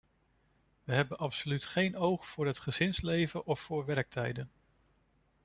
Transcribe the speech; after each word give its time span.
We 0.83 0.93
hebben 0.93 1.17
absoluut 1.17 1.65
geen 1.65 1.97
oog 1.97 2.25
voor 2.27 2.47
het 2.47 2.59
gezinsleven 2.59 3.45
of 3.45 3.59
voor 3.59 3.85
werktijden. 3.85 4.51